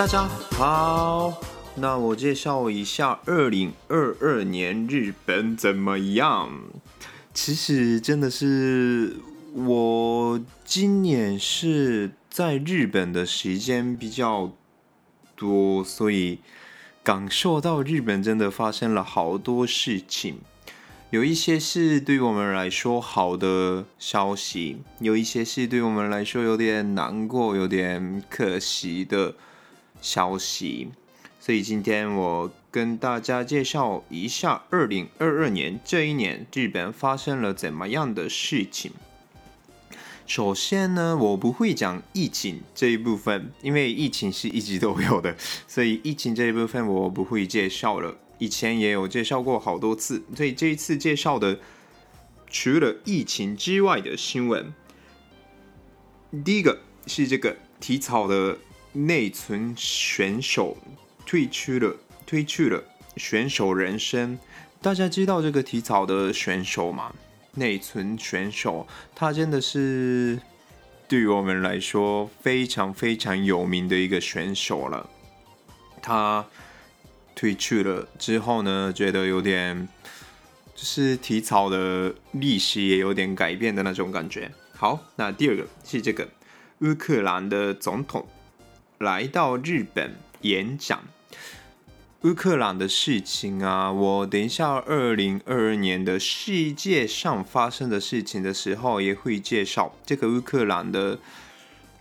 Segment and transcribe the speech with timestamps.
[0.00, 1.42] 大家好，
[1.74, 6.50] 那我介绍一下二零二二年日本怎么样？
[7.34, 9.16] 其实真的是
[9.52, 14.50] 我今年是在日本的时间比较
[15.36, 16.38] 多，所以
[17.02, 20.38] 感受到日本真的发生了好多事情。
[21.10, 29.34] 有一些是对我们来说好的消息，有一些是对我们来说有点难过、有点可惜的。
[30.00, 30.88] 消息，
[31.38, 38.92] 所以今天我跟大家介绍一下二零二二年这一年日本发生了怎么样的事情。
[40.26, 48.16] 首先呢，我不会讲疫情这一部分，因为疫情是一直都有的，所以疫情这一部分我不会介绍了。
[48.38, 51.58] 以前也有介绍过好多次，所以这一次介绍的
[52.48, 54.72] 除了疫情之外的新闻，
[56.44, 58.58] 第一个是这个体操的。
[58.92, 60.76] 内存选手
[61.24, 61.96] 退出了，
[62.26, 62.82] 退去了
[63.16, 64.38] 选手人生。
[64.82, 67.12] 大家知道这个体操的选手吗？
[67.54, 70.38] 内存选手，他真的是
[71.06, 75.08] 对于我们来说非常非常有名的一个选手了。
[76.00, 76.46] 他
[77.34, 79.88] 退去了之后呢，觉得有点
[80.74, 84.50] 就是体操的历史也有点改变的那种感觉。
[84.76, 86.28] 好，那第二个是这个
[86.78, 88.26] 乌克兰的总统。
[89.00, 91.02] 来到日本演讲，
[92.20, 99.96] 乌克兰的事情啊，我等一下二零二二年的世界上发生的事情的时候也会介绍。
[100.04, 101.18] 这个乌克兰的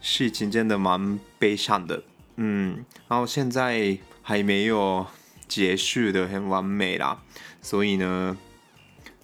[0.00, 2.02] 事情真的蛮悲伤的，
[2.34, 5.06] 嗯，然后现在还没有
[5.46, 7.22] 结束的很完美啦，
[7.62, 8.36] 所以呢，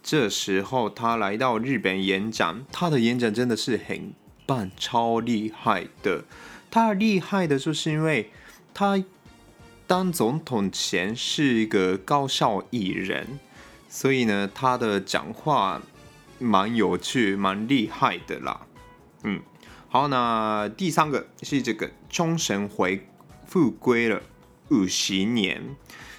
[0.00, 4.12] 这时候他来到日本演讲，他的演讲真的是很
[4.46, 6.22] 棒，超厉害的。
[6.74, 8.32] 他厉害的就是因为
[8.74, 9.00] 他
[9.86, 13.38] 当总统前是一个搞笑艺人，
[13.88, 15.80] 所以呢，他的讲话
[16.40, 18.66] 蛮有趣、蛮厉害的啦。
[19.22, 19.40] 嗯，
[19.88, 23.06] 好，那第三个是这个冲绳回
[23.46, 24.20] 复归了
[24.70, 25.76] 五十年。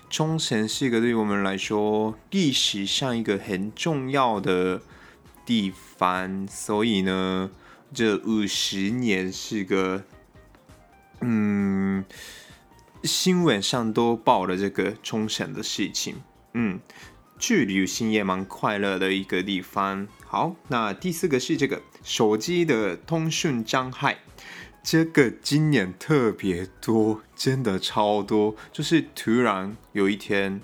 [0.10, 4.82] 冲绳是一个对于我们来说历史上一个很重要的
[5.46, 7.52] 地方，所以呢，
[7.94, 10.06] 这五十年是个。
[11.22, 12.03] 嗯，
[13.03, 16.16] 新闻上都报了这个冲绳的事情。
[16.53, 16.80] 嗯，
[17.38, 20.08] 去旅行也蛮快乐的一个地方。
[20.25, 24.18] 好，那第四个是这个手机的通讯障碍，
[24.84, 28.56] 这个今年特别多，真的超多。
[28.72, 30.59] 就是突然有一天，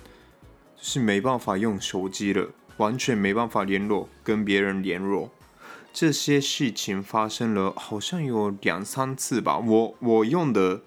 [0.76, 5.32] 就是没办法用手机了，完全没办法联络，跟别人联络。
[5.94, 9.58] 这些事情发生了，好像有两三次吧。
[9.58, 10.82] 我我用的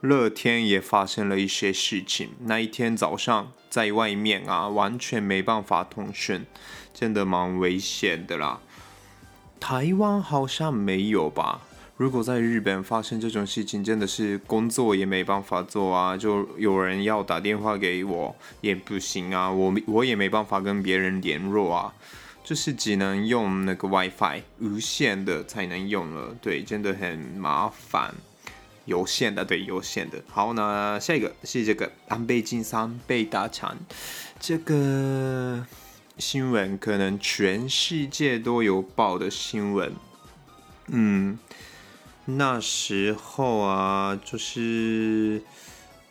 [0.00, 2.30] 乐天也发生了一些事情。
[2.40, 6.46] 那一天早上在外面啊，完全没办法通讯，
[6.94, 8.60] 真的蛮危险的啦。
[9.60, 11.60] 台湾好像没有吧？
[11.96, 16.14] 如果在日本发生这种事情，真的是工作也没办法做啊。
[16.16, 19.50] 就有人要打电话给我，也不行啊。
[19.50, 21.94] 我我也没办法跟别人联络啊。
[22.46, 28.14] 就是只能用那个 WiFi 无线的才能用了，对，真的很麻烦。
[28.84, 30.22] 有线的，对，有线的。
[30.28, 33.76] 好，那下一个是这个安倍晋三被打残，
[34.38, 35.66] 这个
[36.18, 39.92] 新闻可能全世界都有报的新闻。
[40.86, 41.36] 嗯，
[42.26, 45.42] 那时候啊，就是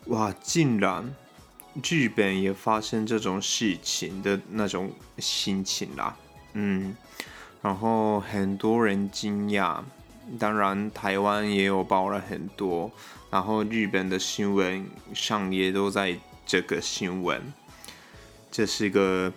[0.07, 1.15] 哇，竟然
[1.81, 6.17] 日本也发生这种事情的那种心情啦。
[6.57, 6.95] 嗯，
[7.61, 9.79] 然后很多人惊讶，
[10.39, 12.89] 当然台湾也有报了很多，
[13.29, 17.41] 然后日本的新闻上也都在这个新闻，
[18.49, 19.33] 这是个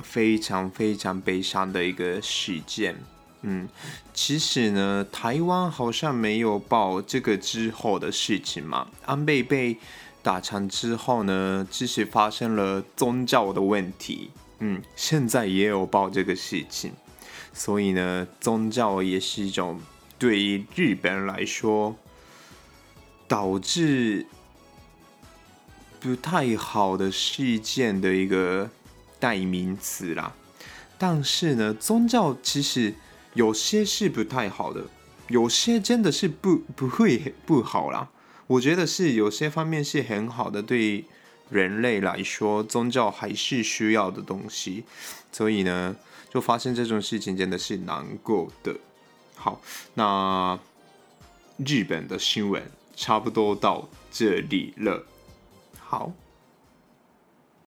[0.00, 2.96] 非常非常悲伤的一个事件。
[3.42, 3.68] 嗯，
[4.12, 8.88] 其实呢，台湾好像没有报这个之后的事情嘛。
[9.06, 9.76] 安倍被
[10.20, 14.30] 打残之后呢，其实发生了宗教的问题。
[14.64, 16.92] 嗯，现在也有报这个事情，
[17.52, 19.80] 所以呢，宗教也是一种
[20.20, 21.96] 对于日本人来说
[23.26, 24.24] 导致
[25.98, 28.70] 不太好的事件的一个
[29.18, 30.32] 代名词啦。
[30.96, 32.94] 但是呢，宗教其实
[33.34, 34.84] 有些是不太好的，
[35.26, 38.08] 有些真的是不不会不好啦。
[38.46, 41.04] 我觉得是有些方面是很好的，对
[41.52, 44.84] 人类来说，宗教还是需要的东西。
[45.30, 45.94] 所以呢，
[46.32, 48.74] 就发生这种事情真的是难过的。
[49.36, 49.60] 好，
[49.94, 50.58] 那
[51.58, 52.62] 日本的新闻
[52.96, 55.06] 差不多到这里了。
[55.78, 56.12] 好。